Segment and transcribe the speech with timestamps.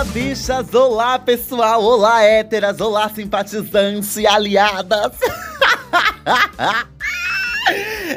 [0.00, 0.72] Olá, bichas!
[0.72, 1.84] Olá, pessoal!
[1.84, 2.80] Olá, héteras!
[2.80, 5.12] Olá, simpatizantes e aliadas!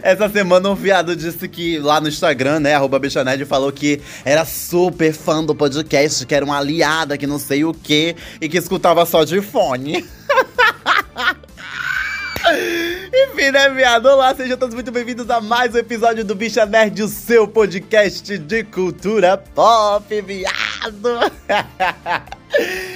[0.02, 4.46] Essa semana um viado disse que lá no Instagram, né, arroba Bichanerd, falou que era
[4.46, 8.58] super fã do podcast, que era uma aliada, que não sei o que, e que
[8.58, 10.06] escutava só de fone.
[13.14, 14.06] Enfim, né, viado?
[14.06, 18.38] Olá, sejam todos muito bem-vindos a mais um episódio do Bicha Nerd, o seu podcast
[18.38, 20.63] de cultura pop, viado!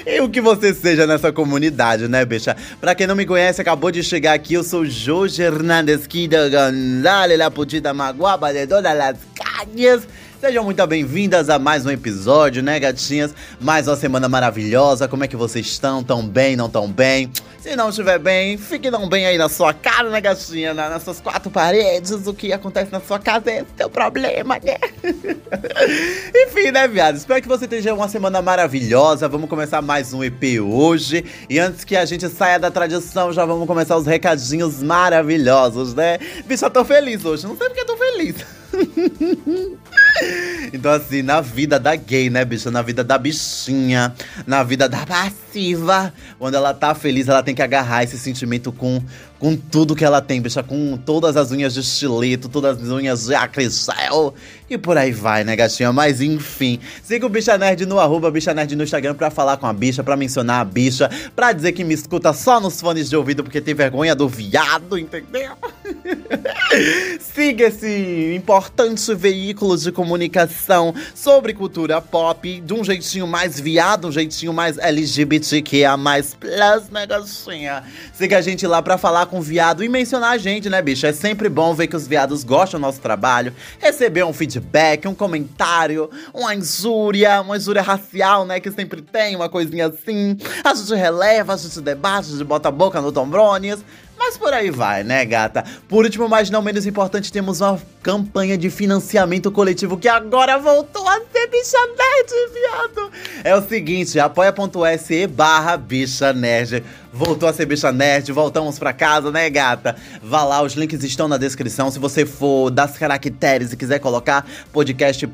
[0.05, 2.55] E o que você seja nessa comunidade, né, bicha?
[2.79, 7.39] Pra quem não me conhece, acabou de chegar aqui, eu sou Jorge Hernandes Kida Gonzalez,
[7.39, 10.07] la putita maguaba de todas las cañas.
[10.39, 13.33] Sejam muito bem-vindas a mais um episódio, né, gatinhas?
[13.59, 15.07] Mais uma semana maravilhosa.
[15.07, 16.03] Como é que vocês estão?
[16.03, 17.31] Tão bem, não tão bem?
[17.59, 20.75] Se não estiver bem, fique não bem aí na sua cara, né, gatinha?
[20.75, 24.77] Nessas quatro paredes, o que acontece na sua casa é seu problema, né?
[26.45, 27.15] Enfim, né, viado?
[27.15, 29.27] Espero que você tenha uma semana maravilhosa.
[29.27, 31.25] Vamos começar mais um EP hoje.
[31.49, 36.19] E antes que a gente saia da tradição, já vamos começar os recadinhos maravilhosos, né?
[36.45, 37.47] Bicho, eu tô feliz hoje.
[37.47, 38.35] Não sei porque eu tô feliz.
[40.73, 42.69] Então, assim, na vida da gay, né, bicha?
[42.69, 44.13] Na vida da bichinha,
[44.45, 49.01] na vida da passiva, quando ela tá feliz, ela tem que agarrar esse sentimento com,
[49.39, 50.63] com tudo que ela tem, bicha.
[50.63, 54.33] Com todas as unhas de estileto, todas as unhas de acricel
[54.69, 55.93] e por aí vai, né, gatinha?
[55.93, 59.65] Mas enfim, siga o Bicha Nerd no arroba Bicha Nerd no Instagram pra falar com
[59.65, 63.15] a bicha, pra mencionar a bicha, pra dizer que me escuta só nos fones de
[63.15, 65.53] ouvido porque tem vergonha do viado, entendeu?
[67.33, 74.11] siga esse importante veículo de comunicação sobre cultura pop de um jeitinho mais viado, um
[74.11, 75.97] jeitinho mais LGBTQIA+,
[76.39, 77.83] plus, né, gatinha?
[78.13, 81.07] Siga a gente lá pra falar com viado e mencionar a gente, né, bicha?
[81.07, 85.15] É sempre bom ver que os viados gostam do nosso trabalho, receber um feedback um
[85.15, 88.59] comentário, uma injúria, uma injúria racial, né?
[88.59, 90.37] Que sempre tem uma coisinha assim.
[90.63, 93.83] A gente releva, a gente debate, a gente bota a boca no Tom Brones.
[94.17, 95.63] Mas por aí vai, né, gata?
[95.87, 101.07] Por último, mas não menos importante, temos uma campanha de financiamento coletivo que agora voltou
[101.07, 103.06] a ser bicha nerd, viado.
[103.47, 106.83] É o seguinte, apoia.se barra bicha nerd.
[107.13, 109.95] Voltou a ser bicha nerd, voltamos pra casa, né, gata?
[110.21, 111.89] Vá lá, os links estão na descrição.
[111.89, 115.25] Se você for das caracteres e quiser colocar podcast.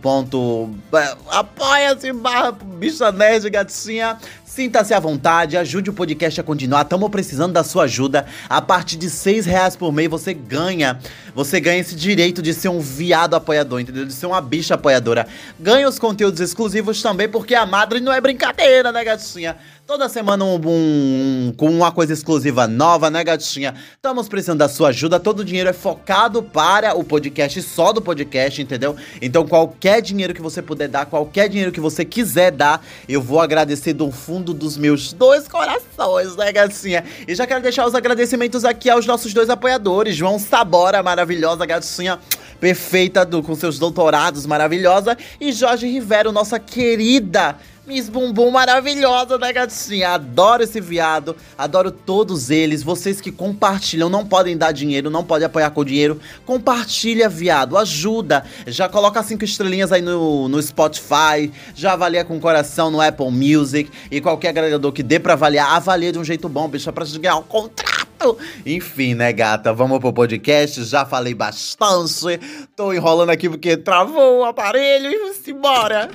[1.31, 4.19] Apoia-se barra bicha nerd, gatinha.
[4.45, 6.83] Sinta-se à vontade, ajude o podcast a continuar.
[6.83, 8.27] Estamos precisando da sua ajuda.
[8.47, 10.99] A partir de seis reais por mês você ganha.
[11.33, 14.05] Você ganha esse direito de ser um viado apoiador, entendeu?
[14.05, 15.25] De ser uma bicha apoiadora.
[15.59, 19.57] Ganha os conteúdos exclusivos também, porque a madre não é brincadeira, né, gatinha?
[19.85, 23.73] Toda semana um, um, com uma coisa exclusiva nova, né, gatinha?
[23.95, 25.19] Estamos precisando da sua ajuda.
[25.19, 28.95] Todo o dinheiro é focado para o podcast, só do podcast, entendeu?
[29.21, 33.41] Então, qualquer dinheiro que você puder dar, qualquer dinheiro que você quiser dar, eu vou
[33.41, 37.03] agradecer do fundo dos meus dois corações, né, gatinha?
[37.27, 42.19] E já quero deixar os agradecimentos aqui aos nossos dois apoiadores: João Sabora, maravilhosa gatinha
[42.63, 49.51] perfeita, do, com seus doutorados maravilhosa, e Jorge Rivero, nossa querida Miss Bumbum maravilhosa, né,
[49.51, 50.11] gatinha?
[50.11, 52.81] Adoro esse viado, adoro todos eles.
[52.81, 56.17] Vocês que compartilham, não podem dar dinheiro, não podem apoiar com dinheiro.
[56.45, 58.45] Compartilha, viado, ajuda.
[58.67, 63.91] Já coloca cinco estrelinhas aí no, no Spotify, já avalia com coração no Apple Music
[64.09, 67.19] e qualquer agregador que dê pra avaliar, avalia de um jeito bom, bicho, pra gente
[67.19, 68.37] ganhar um contrato.
[68.65, 69.73] Enfim, né, gata?
[69.73, 70.85] Vamos pro podcast.
[70.85, 72.39] Já falei bastante.
[72.77, 76.09] Tô enrolando aqui porque travou o aparelho e vamos embora.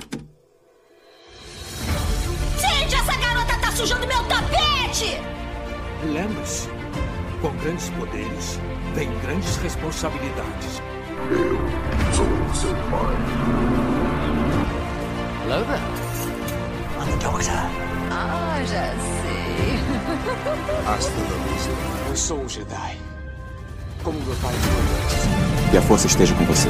[3.79, 5.21] Sujando meu tapete!
[6.03, 6.67] Lembre-se,
[7.41, 8.59] com grandes poderes,
[8.93, 10.81] vem grandes responsabilidades.
[11.31, 11.57] Eu
[12.13, 12.25] sou
[12.55, 13.15] seu pai.
[15.45, 15.79] Hello there.
[16.99, 17.53] I'm the doctor.
[18.11, 19.79] Ah, já sei.
[20.93, 21.71] Hasta la vista.
[22.09, 22.97] Eu sou um Jedi.
[24.03, 26.67] Como meu pai foi Que a força esteja com você.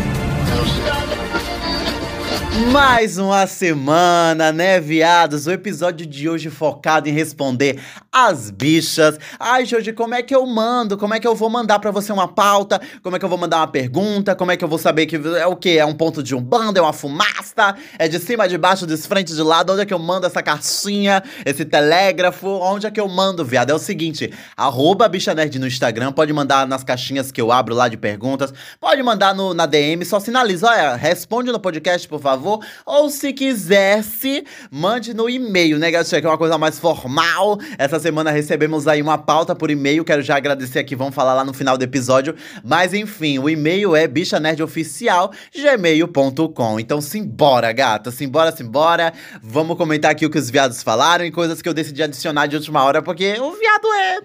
[2.71, 5.47] Mais uma semana, né, viados?
[5.47, 7.79] O episódio de hoje focado em responder
[8.11, 9.17] as bichas.
[9.39, 10.97] Ai, Jorge, como é que eu mando?
[10.97, 12.81] Como é que eu vou mandar para você uma pauta?
[13.03, 14.35] Como é que eu vou mandar uma pergunta?
[14.35, 15.77] Como é que eu vou saber que é o quê?
[15.79, 16.79] É um ponto de um bando?
[16.79, 17.75] É uma fumaça?
[17.97, 19.73] É de cima, de baixo, de frente, de lado?
[19.73, 21.23] Onde é que eu mando essa caixinha?
[21.45, 22.47] Esse telégrafo?
[22.47, 23.69] Onde é que eu mando, viado?
[23.69, 27.75] É o seguinte, arroba bicha nerd no Instagram, pode mandar nas caixinhas que eu abro
[27.75, 32.19] lá de perguntas, pode mandar no, na DM, só sinaliza, olha, responde no podcast, por
[32.19, 37.59] favor, ou se quisesse, mande no e-mail, né, gatinha, que é uma coisa mais formal.
[37.77, 40.03] Essa semana recebemos aí uma pauta por e-mail.
[40.03, 42.33] Quero já agradecer aqui, vamos falar lá no final do episódio.
[42.63, 46.79] Mas enfim, o e-mail é bichanerdоficial.gmail.com.
[46.79, 48.09] Então simbora, gata.
[48.09, 49.13] Simbora, simbora.
[49.43, 52.55] Vamos comentar aqui o que os viados falaram e coisas que eu decidi adicionar de
[52.55, 54.21] última hora, porque o viado é.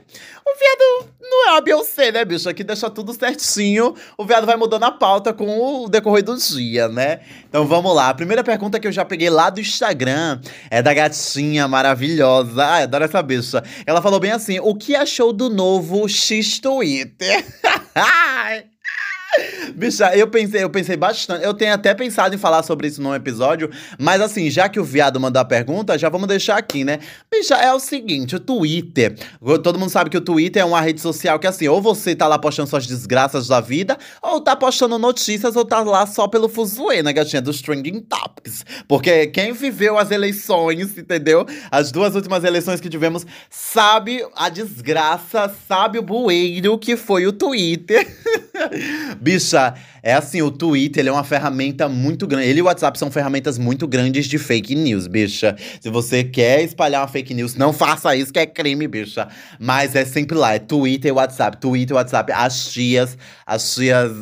[0.47, 2.49] O viado não é a Beyoncé, né, bicho?
[2.49, 3.95] Aqui deixa tudo certinho.
[4.19, 7.21] O viado vai mudando a pauta com o decorrer do dia, né?
[7.49, 8.11] Então vamos lá.
[8.11, 12.63] A primeira pergunta que eu já peguei lá do Instagram é da gatinha maravilhosa.
[12.63, 13.65] Ai, adoro essa bicha.
[13.87, 17.45] Ela falou bem assim: o que achou do novo X Twitter?
[19.75, 21.45] Bicha, eu pensei, eu pensei bastante.
[21.45, 24.85] Eu tenho até pensado em falar sobre isso num episódio, mas assim, já que o
[24.85, 27.01] viado mandou a pergunta, já vamos deixar aqui, né?
[27.31, 29.17] Bicha, é o seguinte, o Twitter.
[29.63, 32.29] Todo mundo sabe que o Twitter é uma rede social que assim, ou você tá
[32.29, 36.49] lá postando suas desgraças da vida, ou tá postando notícias, ou tá lá só pelo
[36.49, 37.43] fuzuê, né, gatinha?
[37.43, 38.65] Dos trending topics.
[38.87, 41.47] Porque quem viveu as eleições, entendeu?
[41.71, 47.33] As duas últimas eleições que tivemos, sabe a desgraça, sabe o bueiro que foi o
[47.33, 48.07] Twitter.
[49.25, 49.73] Bicha,
[50.03, 52.47] é assim, o Twitter ele é uma ferramenta muito grande.
[52.47, 55.57] Ele e o WhatsApp são ferramentas muito grandes de fake news, bicha.
[55.81, 59.27] Se você quer espalhar uma fake news, não faça isso, que é crime, bicha.
[59.59, 61.57] Mas é sempre lá, é Twitter e WhatsApp.
[61.57, 62.33] Twitter e WhatsApp.
[62.33, 63.17] As tias,
[63.47, 64.13] as tias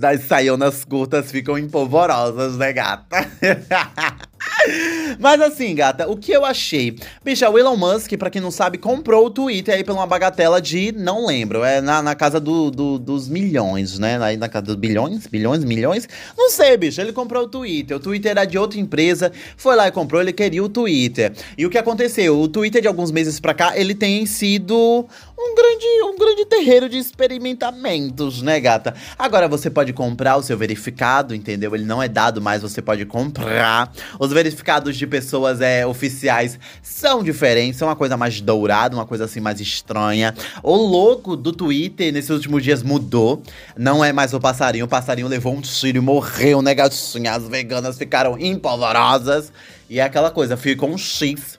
[0.00, 3.28] das saionas curtas ficam empolvorosas, né, gata?
[5.18, 6.96] Mas assim, gata, o que eu achei?
[7.24, 10.60] Bicha, o Elon Musk, pra quem não sabe, comprou o Twitter aí por uma bagatela
[10.60, 14.18] de, não lembro, é na, na casa do, do, dos milhões, né?
[14.22, 16.08] Aí na casa dos bilhões, bilhões, milhões.
[16.36, 17.96] Não sei, bicho, ele comprou o Twitter.
[17.96, 21.32] O Twitter era de outra empresa, foi lá e comprou, ele queria o Twitter.
[21.56, 22.38] E o que aconteceu?
[22.38, 25.06] O Twitter de alguns meses pra cá, ele tem sido
[25.38, 28.94] um grande, um grande terreiro de experimentamentos, né, gata?
[29.18, 31.74] Agora você pode comprar o seu verificado, entendeu?
[31.74, 33.92] Ele não é dado mais, você pode comprar.
[34.18, 39.24] Os verificados de pessoas é, oficiais são diferentes, são uma coisa mais dourada, uma coisa
[39.24, 40.34] assim mais estranha.
[40.62, 43.42] O logo do Twitter nesses últimos dias mudou.
[43.76, 44.84] Não é mais o passarinho.
[44.86, 47.32] O passarinho levou um tiro e morreu, né, gatinha?
[47.32, 49.52] As veganas ficaram empolvorosas.
[49.88, 51.58] E é aquela coisa, ficou um X.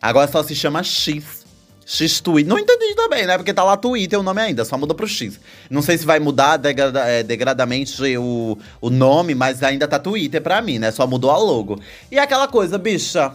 [0.00, 1.37] Agora só se chama X.
[1.88, 2.46] X Twitter.
[2.46, 3.38] Não entendi também, né?
[3.38, 5.40] Porque tá lá Twitter o nome ainda, só muda pro X.
[5.70, 10.42] Não sei se vai mudar degrada, é, degradamente o, o nome, mas ainda tá Twitter
[10.42, 10.90] pra mim, né?
[10.90, 11.80] Só mudou a logo.
[12.12, 13.32] E aquela coisa, bicha.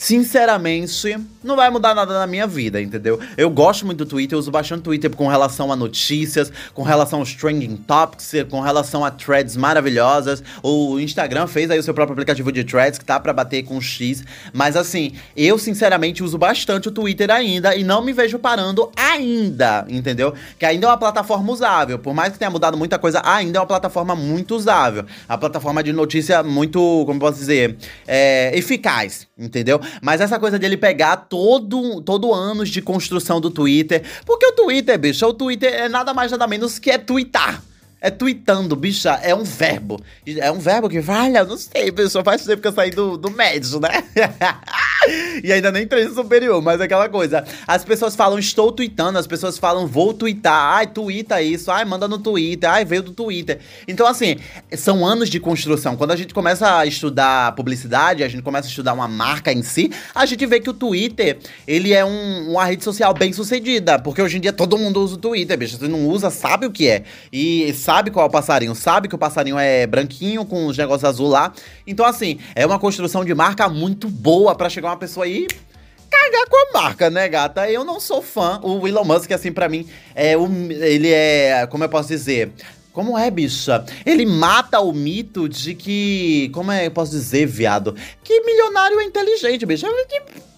[0.00, 1.14] Sinceramente,
[1.44, 3.20] não vai mudar nada na minha vida, entendeu?
[3.36, 6.82] Eu gosto muito do Twitter, eu uso bastante o Twitter com relação a notícias, com
[6.82, 10.42] relação aos trending topics, com relação a threads maravilhosas.
[10.62, 13.78] O Instagram fez aí o seu próprio aplicativo de threads que tá para bater com
[13.78, 14.24] X,
[14.54, 19.84] mas assim, eu sinceramente uso bastante o Twitter ainda e não me vejo parando ainda,
[19.86, 20.32] entendeu?
[20.58, 23.60] Que ainda é uma plataforma usável, por mais que tenha mudado muita coisa, ainda é
[23.60, 25.04] uma plataforma muito usável.
[25.28, 27.76] A plataforma de notícia muito, como posso dizer,
[28.08, 29.78] é, eficaz, entendeu?
[30.00, 34.02] Mas essa coisa dele pegar todo, todo anos de construção do Twitter.
[34.24, 37.62] Porque o Twitter, bicho, o Twitter é nada mais nada menos que é twittar.
[38.02, 40.00] É tweetando, bicha, é um verbo.
[40.26, 43.30] É um verbo que, vale, não sei, pessoal, faz tempo que eu saí do, do
[43.30, 43.90] médio, né?
[45.44, 47.44] e ainda nem treino superior, mas é aquela coisa.
[47.66, 50.76] As pessoas falam, estou tweetando, as pessoas falam, vou tweetar.
[50.76, 53.58] Ai, twitta isso, ai, manda no Twitter, ai, veio do Twitter.
[53.86, 54.36] Então, assim,
[54.78, 55.94] são anos de construção.
[55.94, 59.62] Quando a gente começa a estudar publicidade, a gente começa a estudar uma marca em
[59.62, 61.38] si, a gente vê que o Twitter,
[61.68, 63.98] ele é um, uma rede social bem sucedida.
[63.98, 65.76] Porque hoje em dia todo mundo usa o Twitter, bicho.
[65.76, 67.02] Se não usa, sabe o que é.
[67.30, 71.04] E sabe qual é o passarinho, sabe que o passarinho é branquinho com os negócios
[71.04, 71.52] azul lá.
[71.86, 75.46] Então, assim, é uma construção de marca muito boa para chegar uma pessoa aí
[76.10, 77.70] cagar com a marca, né, gata?
[77.70, 78.60] Eu não sou fã.
[78.62, 82.52] O Elon Musk, assim, para mim, é ele é, como eu posso dizer,
[82.92, 83.84] como é, bicha?
[84.04, 86.50] Ele mata o mito de que.
[86.52, 87.94] Como é eu posso dizer, viado?
[88.22, 89.86] Que milionário é inteligente, bicha.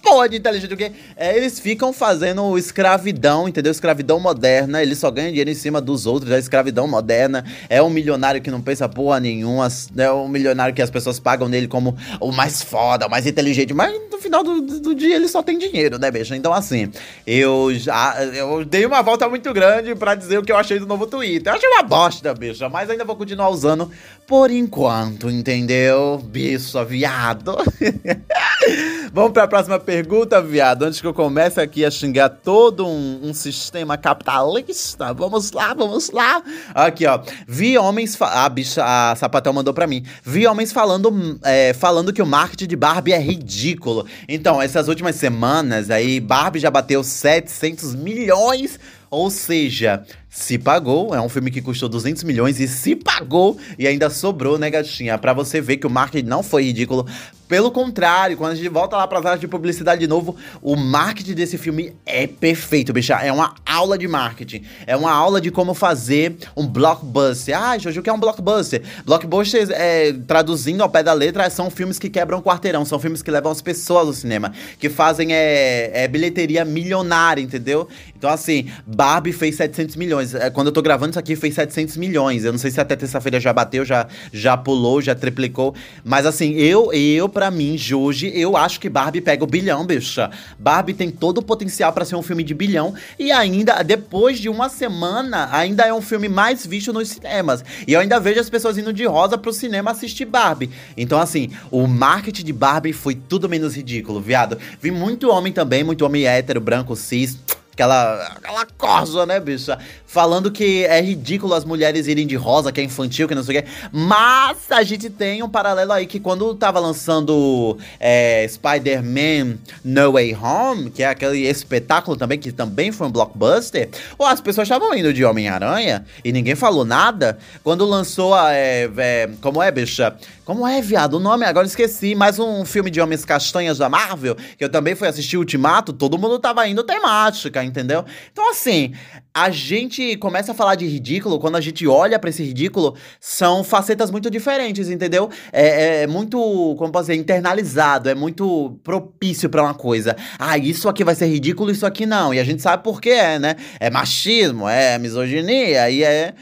[0.02, 0.90] Que porra de inteligente o quê?
[1.16, 3.70] É, eles ficam fazendo escravidão, entendeu?
[3.70, 4.82] Escravidão moderna.
[4.82, 6.32] Eles só ganham dinheiro em cima dos outros.
[6.32, 7.44] É escravidão moderna.
[7.68, 9.68] É um milionário que não pensa porra nenhuma.
[9.96, 13.72] É um milionário que as pessoas pagam nele como o mais foda, o mais inteligente.
[13.72, 16.34] Mas no final do, do dia ele só tem dinheiro, né, bicha?
[16.36, 16.90] Então, assim,
[17.24, 18.16] eu já.
[18.24, 21.52] Eu dei uma volta muito grande para dizer o que eu achei do novo Twitter.
[21.52, 22.68] Eu achei uma bosta, bicha.
[22.68, 23.90] Mas ainda vou continuar usando
[24.26, 26.18] por enquanto, entendeu?
[26.24, 27.56] Bicha, viado.
[29.12, 29.91] Vamos para a próxima pergunta,
[30.40, 30.84] viado.
[30.84, 35.12] Antes que eu comece aqui a xingar todo um, um, sistema capitalista.
[35.12, 36.42] Vamos lá, vamos lá.
[36.74, 37.20] Aqui, ó.
[37.46, 38.16] Vi homens.
[38.20, 40.04] A bicha, a sapatão mandou para mim.
[40.24, 44.06] Vi homens falando, é, falando que o marketing de Barbie é ridículo.
[44.28, 48.78] Então, essas últimas semanas aí, Barbie já bateu 700 milhões
[49.12, 53.86] Ou seja, se pagou, é um filme que custou 200 milhões e se pagou e
[53.86, 55.18] ainda sobrou, né, gatinha?
[55.18, 57.06] Pra você ver que o marketing não foi ridículo.
[57.46, 61.34] Pelo contrário, quando a gente volta lá pras áreas de publicidade de novo, o marketing
[61.34, 63.12] desse filme é perfeito, bicha.
[63.16, 64.64] É uma aula de marketing.
[64.86, 67.54] É uma aula de como fazer um blockbuster.
[67.54, 68.82] Ah, Jojo, o que é um blockbuster?
[69.04, 72.86] Blockbusters, é, traduzindo ao pé da letra, são filmes que quebram o quarteirão.
[72.86, 74.50] São filmes que levam as pessoas ao cinema.
[74.78, 77.86] Que fazem é, é, bilheteria milionária, entendeu?
[78.22, 80.32] Então, assim, Barbie fez 700 milhões.
[80.32, 82.44] É, Quando eu tô gravando isso aqui, fez 700 milhões.
[82.44, 85.74] Eu não sei se até terça-feira já bateu, já, já pulou, já triplicou.
[86.04, 90.30] Mas, assim, eu, eu pra mim, Joji, eu acho que Barbie pega o bilhão, bicha.
[90.56, 92.94] Barbie tem todo o potencial pra ser um filme de bilhão.
[93.18, 97.64] E ainda, depois de uma semana, ainda é um filme mais visto nos cinemas.
[97.88, 100.70] E eu ainda vejo as pessoas indo de rosa pro cinema assistir Barbie.
[100.96, 104.56] Então, assim, o marketing de Barbie foi tudo menos ridículo, viado.
[104.80, 107.36] Vi muito homem também, muito homem hétero, branco, cis.
[107.82, 109.76] Aquela, aquela cosa, né, bicha?
[110.06, 113.58] Falando que é ridículo as mulheres irem de rosa, que é infantil, que não sei
[113.58, 113.68] o quê.
[113.90, 120.36] Mas a gente tem um paralelo aí que quando tava lançando é, Spider-Man No Way
[120.36, 124.94] Home, que é aquele espetáculo também, que também foi um blockbuster, ou as pessoas estavam
[124.94, 127.38] indo de Homem-Aranha e ninguém falou nada.
[127.64, 128.52] Quando lançou a.
[128.52, 130.14] É, é, como é, bicha?
[130.44, 131.14] Como é, viado?
[131.14, 132.16] O nome agora esqueci.
[132.16, 136.18] Mais um filme de Homens Castanhas da Marvel, que eu também fui assistir Ultimato, todo
[136.18, 138.04] mundo tava indo temática, entendeu?
[138.32, 138.92] Então, assim,
[139.32, 143.62] a gente começa a falar de ridículo, quando a gente olha pra esse ridículo, são
[143.62, 145.30] facetas muito diferentes, entendeu?
[145.52, 146.36] É, é muito,
[146.76, 150.16] como posso dizer, internalizado, é muito propício pra uma coisa.
[150.40, 152.34] Ah, isso aqui vai ser ridículo, isso aqui não.
[152.34, 153.54] E a gente sabe por que é, né?
[153.78, 156.34] É machismo, é misoginia, e é.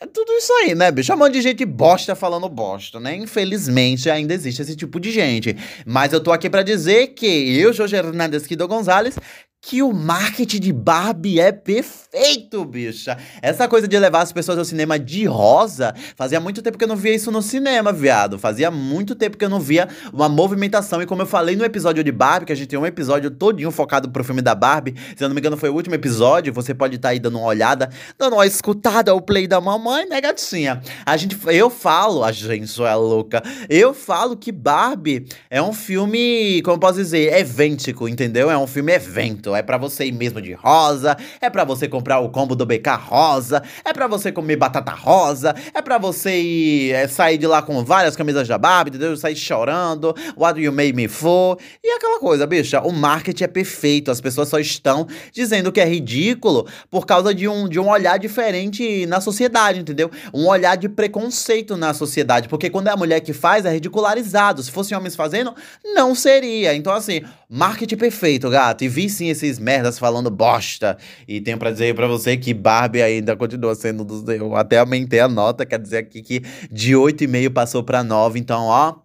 [0.00, 1.12] É tudo isso aí, né, bicho?
[1.14, 3.14] Um monte de gente bosta falando bosta, né?
[3.14, 5.56] Infelizmente ainda existe esse tipo de gente.
[5.86, 7.26] Mas eu tô aqui pra dizer que
[7.56, 9.16] eu, Jorge Hernandes Quido Gonzalez,
[9.60, 13.18] que o marketing de Barbie é perfeito, bicha.
[13.42, 16.88] Essa coisa de levar as pessoas ao cinema de rosa, fazia muito tempo que eu
[16.88, 18.38] não via isso no cinema, viado.
[18.38, 21.02] Fazia muito tempo que eu não via uma movimentação.
[21.02, 23.72] E como eu falei no episódio de Barbie, que a gente tem um episódio todinho
[23.72, 26.72] focado pro filme da Barbie, se eu não me engano foi o último episódio, você
[26.72, 30.80] pode estar aí dando uma olhada, dando uma escutada ao play da mamãe, né, gatinha?
[31.04, 35.72] A gente, eu falo, a gente só é louca, eu falo que Barbie é um
[35.72, 38.48] filme, como eu posso dizer, evéntico, entendeu?
[38.48, 39.45] É um filme evento.
[39.54, 42.90] É pra você ir mesmo de rosa, é pra você comprar o combo do BK
[42.98, 47.62] rosa, é pra você comer batata rosa, é pra você ir, é, sair de lá
[47.62, 49.16] com várias camisas da Barbie, entendeu?
[49.16, 51.58] Sair chorando, what you made me for.
[51.84, 55.84] E aquela coisa, bicha, o marketing é perfeito, as pessoas só estão dizendo que é
[55.84, 60.10] ridículo por causa de um, de um olhar diferente na sociedade, entendeu?
[60.32, 64.62] Um olhar de preconceito na sociedade, porque quando é a mulher que faz, é ridicularizado.
[64.62, 66.74] Se fossem homens fazendo, não seria.
[66.74, 68.84] Então, assim, marketing perfeito, gato.
[68.84, 70.96] E vi sim esses merdas falando bosta.
[71.26, 74.26] E tenho pra dizer pra você que Barbie ainda continua sendo dos.
[74.28, 78.38] Eu até aumentei a nota, quer dizer aqui que de 8,5 passou pra 9.
[78.38, 78.96] Então, ó.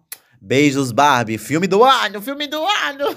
[0.44, 1.38] Beijos, Barbie.
[1.38, 3.16] Filme do ano, filme do ano.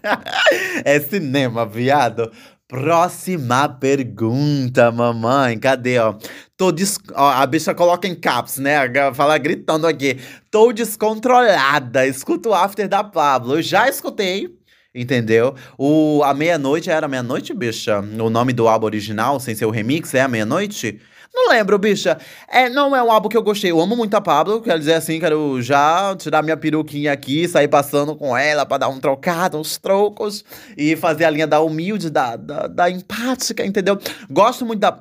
[0.82, 2.32] é cinema, viado.
[2.66, 5.58] Próxima pergunta, mamãe.
[5.58, 6.14] Cadê, ó?
[6.56, 6.98] Tô des...
[7.14, 8.90] ó, a bicha coloca em caps, né?
[9.12, 10.18] Fala gritando aqui.
[10.50, 12.06] Tô descontrolada.
[12.06, 13.56] Escuta o after da Pablo.
[13.56, 14.48] Eu já escutei.
[14.94, 15.56] Entendeu?
[15.76, 17.98] O A Meia-Noite era Meia-Noite, bicha?
[17.98, 21.00] O nome do álbum original, sem ser o remix, é A Meia-Noite?
[21.34, 22.16] Não lembro, bicha.
[22.48, 23.72] É, não é um álbum que eu gostei.
[23.72, 24.60] Eu amo muito a Pablo.
[24.60, 28.88] Quero dizer assim, quero já tirar minha peruquinha aqui, sair passando com ela pra dar
[28.88, 30.44] um trocado, uns trocos.
[30.76, 33.98] E fazer a linha da humilde, da, da, da empática, entendeu?
[34.30, 34.96] Gosto muito da.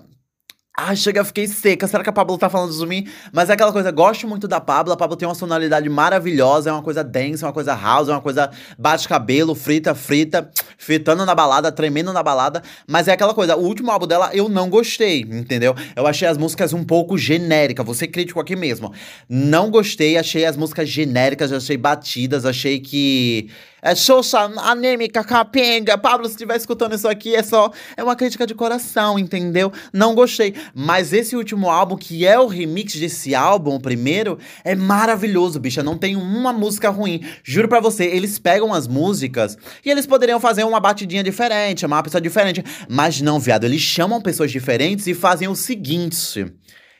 [0.75, 1.87] Ai, chega, fiquei seca.
[1.87, 3.07] Será que a Pablo tá falando de mim?
[3.31, 4.91] Mas é aquela coisa, gosto muito da Pablo.
[4.91, 8.11] A Pablo tem uma sonoridade maravilhosa, é uma coisa dance, é uma coisa house, é
[8.11, 12.63] uma coisa bate cabelo, frita, frita, fritando na balada, tremendo na balada.
[12.87, 15.75] Mas é aquela coisa, o último álbum dela eu não gostei, entendeu?
[15.95, 18.91] Eu achei as músicas um pouco genéricas, vou ser crítico aqui mesmo.
[19.29, 23.47] Não gostei, achei as músicas genéricas, achei batidas, achei que.
[23.85, 25.97] É xoxa, anêmica, capenga.
[25.97, 27.69] Pablo, se estiver escutando isso aqui, é só.
[27.97, 29.73] É uma crítica de coração, entendeu?
[29.91, 30.55] Não gostei.
[30.73, 35.83] Mas esse último álbum, que é o remix desse álbum, o primeiro, é maravilhoso, bicha.
[35.83, 37.25] Não tem uma música ruim.
[37.43, 42.01] Juro pra você, eles pegam as músicas e eles poderiam fazer uma batidinha diferente, uma
[42.01, 42.63] pessoa diferente.
[42.87, 46.53] Mas não, viado, eles chamam pessoas diferentes e fazem o seguinte.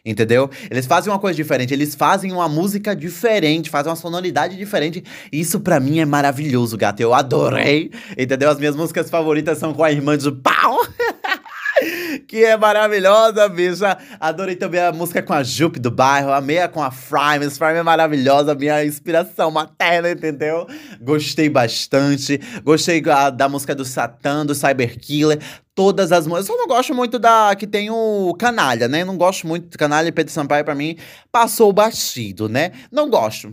[0.06, 0.50] Entendeu?
[0.70, 5.02] Eles fazem uma coisa diferente, eles fazem uma música diferente, fazem uma sonoridade diferente.
[5.32, 7.00] Isso pra mim é maravilhoso, gato.
[7.00, 7.90] Eu adorei.
[8.18, 8.50] Entendeu?
[8.50, 10.80] As minhas músicas favoritas são com a irmã de pau.
[12.28, 13.98] que é maravilhosa, bicha.
[14.20, 17.50] Adorei também a música com a Jupe do bairro, amei a com a Frime.
[17.50, 20.68] Frime é maravilhosa, minha inspiração materna, entendeu?
[21.02, 22.40] Gostei bastante.
[22.64, 25.40] Gostei da, da música do Satã, do Cyber Killer.
[25.76, 26.48] Todas as músicas.
[26.48, 29.04] Só não gosto muito da que tem o Canalha, né?
[29.04, 30.98] Não gosto muito do Canalha e Pedro Sampaio, pra mim,
[31.32, 32.72] passou batido, né?
[32.92, 33.52] Não gosto.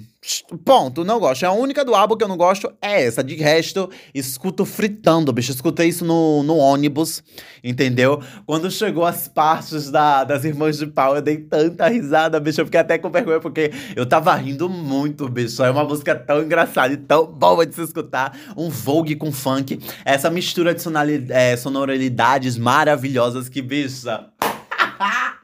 [0.65, 1.45] Ponto, não gosto.
[1.45, 3.25] A única do álbum que eu não gosto é essa.
[3.25, 5.51] De resto, escuto fritando, bicho.
[5.51, 7.23] Escutei isso no, no ônibus,
[7.65, 8.23] entendeu?
[8.45, 12.61] Quando chegou as partes da, das Irmãs de Pau, eu dei tanta risada, bicho.
[12.61, 15.63] Eu fiquei até com vergonha, porque eu tava rindo muito, bicho.
[15.63, 18.37] É uma música tão engraçada e tão boa de se escutar.
[18.55, 19.81] Um Vogue com funk.
[20.05, 20.83] Essa mistura de
[21.31, 24.07] é, sonoridades maravilhosas que, bicho.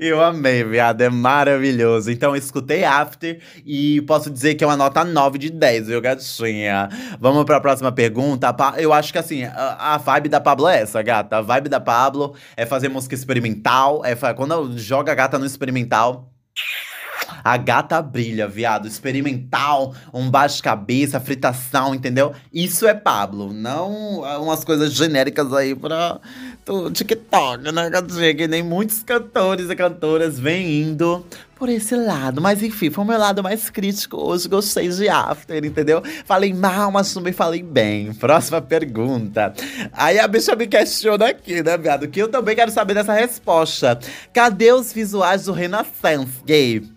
[0.00, 1.00] Eu amei, viado.
[1.00, 2.10] É maravilhoso.
[2.10, 6.88] Então, escutei After e posso dizer que é uma nota 9 de 10, viu, gatinha?
[7.20, 8.54] Vamos pra próxima pergunta.
[8.78, 11.38] Eu acho que, assim, a, vibe da Pablo é essa, gata.
[11.38, 14.02] A vibe da Pablo é fazer música experimental.
[14.04, 16.32] É quando joga a gata no experimental.
[17.42, 18.88] A gata brilha, viado.
[18.88, 22.32] Experimental, um baixo-cabeça, fritação, entendeu?
[22.52, 26.20] Isso é Pablo, não umas coisas genéricas aí pra
[26.66, 27.90] do TikTok, né?
[28.34, 32.40] Que nem muitos cantores e cantoras vêm indo por esse lado.
[32.42, 34.48] Mas enfim, foi o meu lado mais crítico hoje.
[34.48, 36.02] Gostei de After, entendeu?
[36.24, 38.12] Falei mal, mas também falei bem.
[38.14, 39.54] Próxima pergunta.
[39.92, 42.08] Aí a bicha me questiona aqui, né, viado?
[42.08, 43.98] Que eu também quero saber dessa resposta.
[44.32, 46.95] Cadê os visuais do Renaissance Gay?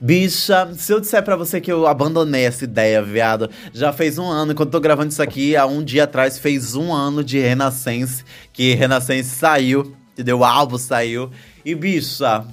[0.00, 4.26] Bicha, se eu disser para você que eu abandonei essa ideia, viado, já fez um
[4.28, 8.22] ano, enquanto tô gravando isso aqui, há um dia atrás fez um ano de Renascença,
[8.52, 10.38] que Renascença saiu, entendeu?
[10.38, 11.30] O álbum saiu.
[11.64, 12.44] E, bicha,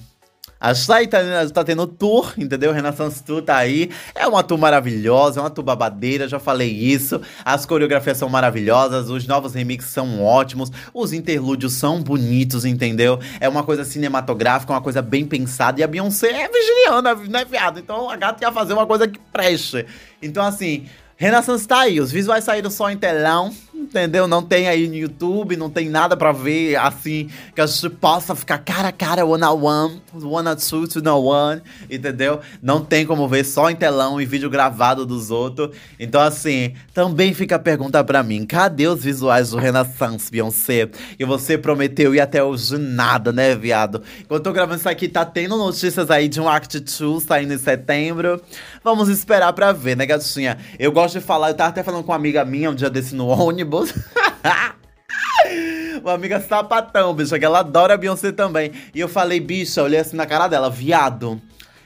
[0.65, 1.19] a Shai tá,
[1.53, 2.71] tá tendo tour, entendeu?
[2.71, 3.91] Renaissance Tour tá aí.
[4.15, 7.21] É uma tour maravilhosa, é uma tour babadeira, já falei isso.
[7.45, 13.19] As coreografias são maravilhosas, os novos remixes são ótimos, os interlúdios são bonitos, entendeu?
[13.39, 15.79] É uma coisa cinematográfica, uma coisa bem pensada.
[15.79, 17.79] E a Beyoncé é virginiana, né, viado?
[17.79, 19.85] Então a gata ia fazer uma coisa que preste.
[20.19, 23.53] Então, assim, Renaissance tá aí, os visuais saíram só em telão,
[23.85, 24.27] entendeu?
[24.27, 28.35] Não tem aí no YouTube, não tem nada pra ver assim que a gente possa
[28.35, 32.39] ficar cara a cara, one on one, one on two, two on one, entendeu?
[32.61, 35.69] Não tem como ver só em telão e vídeo gravado dos outros.
[35.99, 40.89] Então, assim, também fica a pergunta pra mim: cadê os visuais do Renaissance, Beyoncé?
[41.17, 44.01] E você prometeu ir até hoje nada, né, viado?
[44.19, 47.53] Enquanto eu tô gravando isso aqui, tá tendo notícias aí de um Act 2 saindo
[47.53, 48.41] em setembro.
[48.83, 50.57] Vamos esperar pra ver, né, gatinha?
[50.77, 53.15] Eu gosto de falar, eu tava até falando com uma amiga minha um dia desse
[53.15, 53.74] no ônibus.
[56.01, 58.71] uma amiga sapatão, bicho, que ela adora Beyoncé também.
[58.93, 61.41] E eu falei, bicha, olhei assim na cara dela, viado.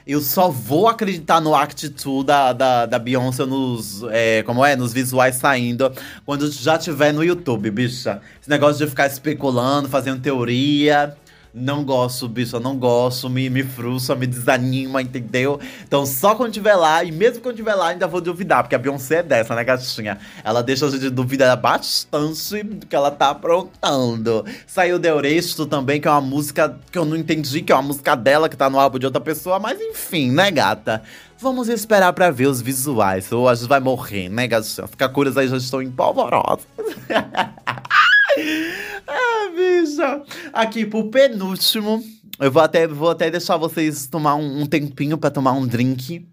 [0.05, 4.03] Eu só vou acreditar no Act 2 da, da, da Beyoncé nos.
[4.09, 4.75] É, como é?
[4.75, 5.91] Nos visuais saindo.
[6.25, 8.19] Quando já tiver no YouTube, bicha.
[8.41, 11.15] Esse negócio de ficar especulando, fazendo teoria.
[11.53, 15.59] Não gosto, bicho, não gosto, me, me frustra, me desanima, entendeu?
[15.83, 18.77] Então só quando tiver lá, e mesmo quando tiver lá, ainda vou duvidar, porque a
[18.77, 20.19] Beyoncé é dessa, né, gatinha?
[20.43, 24.45] Ela deixa a gente duvidar bastante do que ela tá aprontando.
[24.67, 28.15] Saiu Deuresto também, que é uma música que eu não entendi, que é uma música
[28.15, 31.01] dela, que tá no álbum de outra pessoa, mas enfim, né, gata?
[31.41, 33.31] Vamos esperar pra ver os visuais.
[33.31, 34.87] Ou a gente vai morrer, né, gatinha?
[34.87, 36.67] Ficar curas aí já estão empolvorosas.
[39.09, 40.23] ah, bicha.
[40.53, 42.03] Aqui, pro penúltimo.
[42.39, 46.25] Eu vou até, vou até deixar vocês tomar um, um tempinho para tomar um drink.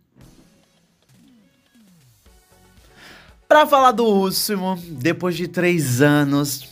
[3.49, 6.69] Pra falar do último, depois de três anos.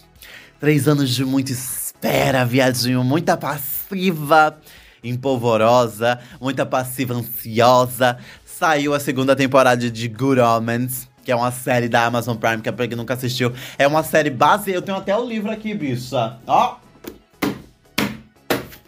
[0.61, 3.03] Três anos de muita espera, viadinho.
[3.03, 4.59] Muita passiva
[5.03, 6.21] empolvorosa.
[6.41, 8.19] Muita passiva ansiosa.
[8.45, 12.69] Saiu a segunda temporada de Good Omens que é uma série da Amazon Prime, que
[12.69, 13.53] é pra quem nunca assistiu.
[13.79, 14.71] É uma série base.
[14.71, 16.39] Eu tenho até o livro aqui, bicha.
[16.47, 16.77] Ó.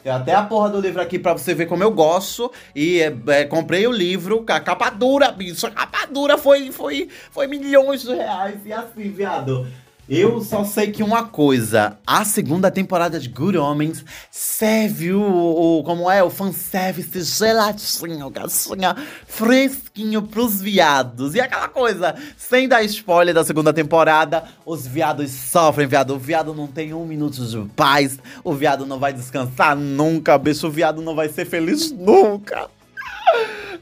[0.02, 2.52] Tem até a porra do livro aqui pra você ver como eu gosto.
[2.76, 5.66] E é, é, comprei o livro, a capa dura, bicho.
[5.66, 8.60] A capa dura foi, foi, foi milhões de reais.
[8.64, 9.66] E assim, viado.
[10.08, 15.82] Eu só sei que uma coisa, a segunda temporada de Good Homens serve o, o
[15.82, 18.94] como é, o fanservice gelatinho, gatinha,
[19.26, 21.34] fresquinho pros viados.
[21.34, 26.14] E aquela coisa, sem dar spoiler da segunda temporada, os viados sofrem, viado.
[26.14, 30.68] O viado não tem um minuto de paz, o viado não vai descansar nunca, bicho,
[30.68, 32.68] o viado não vai ser feliz nunca.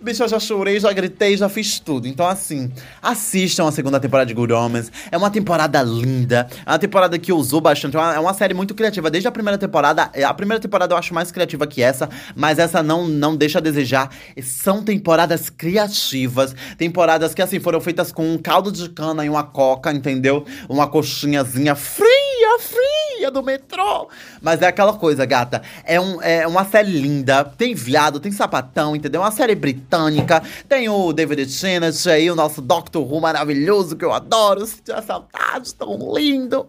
[0.05, 2.07] Bicho, eu já chorei, já gritei, já fiz tudo.
[2.07, 4.93] Então, assim, assistam a segunda temporada de Good Omens.
[5.11, 6.47] É uma temporada linda.
[6.67, 7.97] É uma temporada que usou bastante.
[7.97, 9.11] É uma, é uma, série muito criativa.
[9.11, 10.11] Desde a primeira temporada.
[10.13, 12.11] É, a primeira temporada eu acho mais criativa que essa.
[12.37, 14.11] Mas essa não, não deixa a desejar.
[14.43, 16.55] São temporadas criativas.
[16.77, 20.45] Temporadas que, assim, foram feitas com um caldo de cana e uma coca, entendeu?
[20.69, 22.84] Uma coxinhazinha fria, fria
[23.31, 24.09] do metrô.
[24.41, 25.63] Mas é aquela coisa, gata.
[25.85, 27.45] É, um, é uma série linda.
[27.45, 29.21] Tem viado, tem sapatão, entendeu?
[29.21, 30.43] Uma série britânica britânica.
[30.69, 34.67] Tem o David Tennant aí, o nosso Doctor Who maravilhoso que eu adoro.
[34.67, 36.67] Sentir a saudade, tão lindo.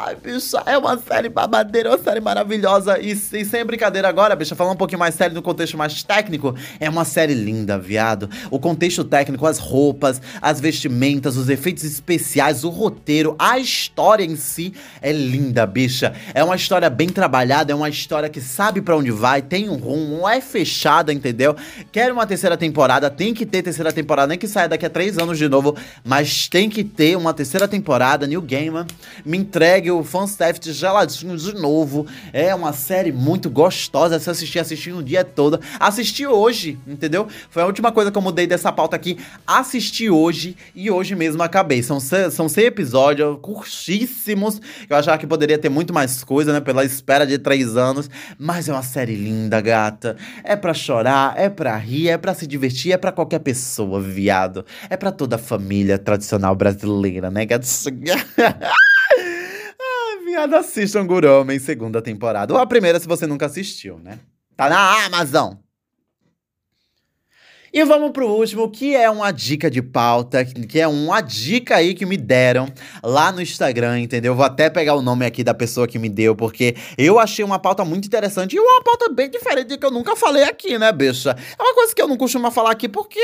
[0.00, 3.00] Ai, bicha, é uma série babadeira, é uma série maravilhosa.
[3.00, 6.54] E, e sem brincadeira agora, bicha, falando um pouquinho mais sério no contexto mais técnico,
[6.78, 8.30] é uma série linda, viado.
[8.48, 14.36] O contexto técnico, as roupas, as vestimentas, os efeitos especiais, o roteiro, a história em
[14.36, 14.72] si
[15.02, 16.14] é linda, bicha.
[16.32, 19.76] É uma história bem trabalhada, é uma história que sabe para onde vai, tem um
[19.76, 21.56] rumo, é fechada, entendeu?
[21.90, 25.18] Quer uma terceira temporada, tem que ter terceira temporada, nem que saia daqui a três
[25.18, 28.28] anos de novo, mas tem que ter uma terceira temporada.
[28.28, 28.86] New Gaiman
[29.28, 32.06] me entregue o fanstaff geladinho de novo.
[32.32, 35.60] É uma série muito gostosa se assistir, assistir o dia todo.
[35.78, 37.28] Assisti hoje, entendeu?
[37.50, 39.18] Foi a última coisa que eu mudei dessa pauta aqui.
[39.46, 41.82] Assisti hoje e hoje mesmo acabei.
[41.82, 44.62] São, são seis episódios curtíssimos.
[44.88, 46.60] Eu achava que poderia ter muito mais coisa, né?
[46.60, 48.08] Pela espera de três anos.
[48.38, 50.16] Mas é uma série linda, gata.
[50.42, 54.64] É pra chorar, é pra rir, é pra se divertir, é pra qualquer pessoa, viado.
[54.88, 58.16] É pra toda a família tradicional brasileira, né, gatinha?
[60.28, 62.52] viado, assistam Guromen segunda temporada.
[62.52, 64.18] Ou a primeira se você nunca assistiu, né?
[64.56, 65.54] Tá na Amazon.
[67.72, 71.94] E vamos pro último, que é uma dica de pauta, que é uma dica aí
[71.94, 72.66] que me deram
[73.02, 74.34] lá no Instagram, entendeu?
[74.34, 77.58] Vou até pegar o nome aqui da pessoa que me deu, porque eu achei uma
[77.58, 81.36] pauta muito interessante e uma pauta bem diferente que eu nunca falei aqui, né, bicha?
[81.58, 83.20] É uma coisa que eu não costumo falar aqui porque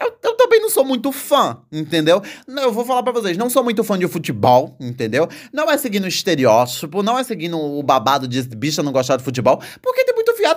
[0.00, 2.22] eu, eu, também não sou muito fã, entendeu?
[2.48, 5.28] Eu vou falar para vocês, não sou muito fã de futebol, entendeu?
[5.52, 9.60] Não é seguindo estereótipo, não é seguindo o babado de bicha não gostar de futebol,
[9.82, 10.04] porque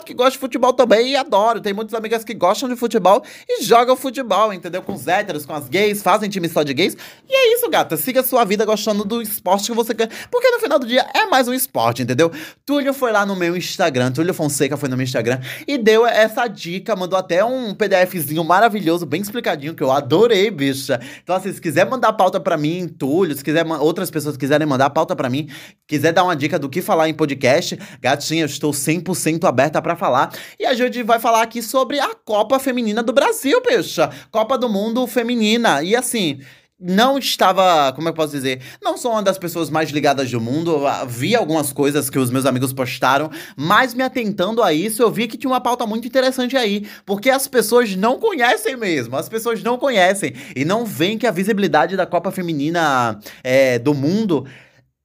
[0.02, 1.62] que gosta de futebol também e adoro.
[1.62, 4.82] Tem muitas amigas que gostam de futebol e jogam futebol, entendeu?
[4.82, 6.98] Com os héteros, com as gays, fazem time só de gays.
[7.30, 7.96] E é isso, gata.
[7.98, 10.10] Siga a sua vida gostando do esporte que você quer.
[10.32, 12.32] Porque no final do dia é mais um esporte, entendeu?
[12.66, 16.48] Túlio foi lá no meu Instagram, Túlio Fonseca foi no meu Instagram e deu essa
[16.48, 21.00] dica, mandou até um PDFzinho maravilhoso, bem explicadinho, que eu adorei, bicha.
[21.22, 24.90] Então, assim, se quiser mandar pauta pra mim, Túlio, se quiser outras pessoas quiserem mandar
[24.90, 25.50] pauta pra mim,
[25.88, 29.96] quiser dar uma dica do que falar em podcast, gatinha, eu estou 100% aberta para
[29.96, 30.32] falar.
[30.60, 34.10] E a gente vai falar aqui sobre a Copa Feminina do Brasil, bicha.
[34.32, 35.84] Copa do Mundo Feminina.
[35.84, 36.39] E assim
[36.84, 40.41] não estava, como é eu posso dizer, não sou uma das pessoas mais ligadas do
[40.41, 45.10] mundo, vi algumas coisas que os meus amigos postaram, mas me atentando a isso, eu
[45.10, 49.30] vi que tinha uma pauta muito interessante aí, porque as pessoas não conhecem mesmo, as
[49.30, 54.46] pessoas não conhecem e não veem que a visibilidade da Copa Feminina é, do mundo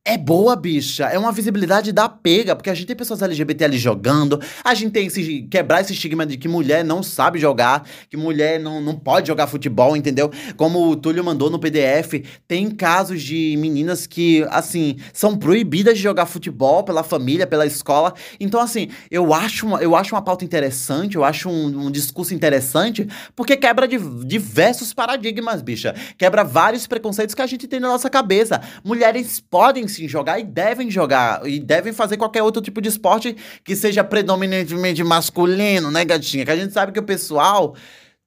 [0.09, 1.05] é boa, bicha.
[1.05, 4.91] É uma visibilidade da pega, porque a gente tem pessoas LGBT ali jogando, a gente
[4.91, 8.97] tem que quebrar esse estigma de que mulher não sabe jogar, que mulher não, não
[8.99, 10.31] pode jogar futebol, entendeu?
[10.57, 16.03] Como o Túlio mandou no PDF, tem casos de meninas que, assim, são proibidas de
[16.03, 18.15] jogar futebol pela família, pela escola.
[18.41, 22.33] Então, assim, eu acho uma, eu acho uma pauta interessante, eu acho um, um discurso
[22.33, 25.95] interessante, porque quebra de, diversos paradigmas, bicha.
[26.17, 28.63] Quebra vários preconceitos que a gente tem na nossa cabeça.
[28.83, 31.47] Mulheres podem sim jogar e devem jogar.
[31.47, 36.45] E devem fazer qualquer outro tipo de esporte que seja predominantemente masculino, né, gatinha?
[36.45, 37.75] Que a gente sabe que o pessoal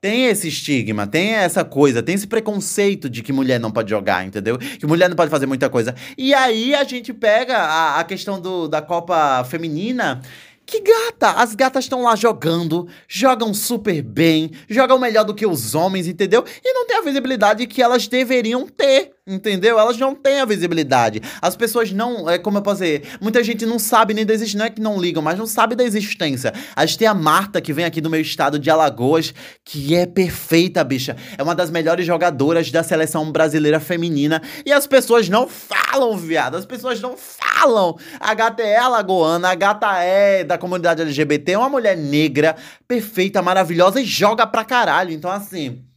[0.01, 4.25] tem esse estigma, tem essa coisa, tem esse preconceito de que mulher não pode jogar,
[4.25, 4.57] entendeu?
[4.57, 5.93] Que mulher não pode fazer muita coisa.
[6.17, 10.19] E aí a gente pega a, a questão do, da Copa Feminina.
[10.65, 11.31] Que gata!
[11.31, 16.45] As gatas estão lá jogando, jogam super bem, jogam melhor do que os homens, entendeu?
[16.63, 19.12] E não tem a visibilidade que elas deveriam ter.
[19.25, 19.77] Entendeu?
[19.77, 21.21] Elas não têm a visibilidade.
[21.39, 22.27] As pessoas não.
[22.27, 23.03] É, como eu posso dizer?
[23.21, 24.57] Muita gente não sabe nem da existência.
[24.57, 26.51] Não é que não ligam, mas não sabe da existência.
[26.75, 29.31] A gente tem a Marta, que vem aqui do meu estado de Alagoas,
[29.63, 31.15] que é perfeita, bicha.
[31.38, 34.41] É uma das melhores jogadoras da seleção brasileira feminina.
[34.65, 36.57] E as pessoas não falam, viado.
[36.57, 37.95] As pessoas não falam.
[38.19, 42.55] A gata é alagoana, a gata é da comunidade LGBT, é uma mulher negra,
[42.88, 45.12] perfeita, maravilhosa e joga pra caralho.
[45.12, 45.90] Então, assim.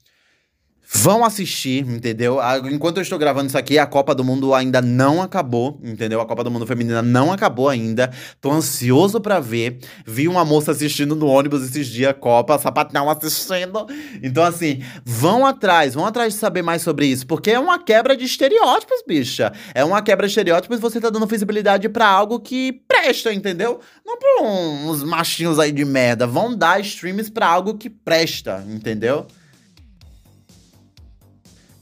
[0.96, 2.38] Vão assistir, entendeu?
[2.70, 6.20] Enquanto eu estou gravando isso aqui, a Copa do Mundo ainda não acabou, entendeu?
[6.20, 8.12] A Copa do Mundo Feminina não acabou ainda.
[8.40, 9.78] Tô ansioso para ver.
[10.06, 13.86] Vi uma moça assistindo no ônibus esses dias Copa, sapatão assistindo.
[14.22, 18.16] Então, assim, vão atrás, vão atrás de saber mais sobre isso, porque é uma quebra
[18.16, 19.52] de estereótipos, bicha.
[19.74, 23.80] É uma quebra de estereótipos você tá dando visibilidade para algo que presta, entendeu?
[24.06, 26.24] Não pra uns machinhos aí de merda.
[26.24, 29.26] Vão dar streams para algo que presta, entendeu?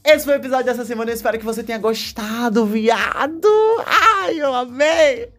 [0.05, 1.11] Esse foi o episódio dessa semana.
[1.11, 3.47] Eu espero que você tenha gostado, viado.
[3.85, 5.29] Ai, eu amei.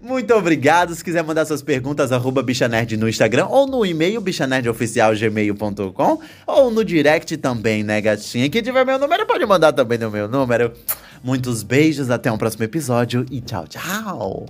[0.00, 0.94] Muito obrigado.
[0.94, 6.84] Se quiser mandar suas perguntas, arroba bichanerd no Instagram ou no e-mail bichanerdoficialgmail.com ou no
[6.84, 8.48] direct também, né, gatinha?
[8.48, 10.72] Quem tiver meu número pode mandar também no meu número.
[11.22, 14.46] Muitos beijos, até um próximo episódio e tchau, tchau.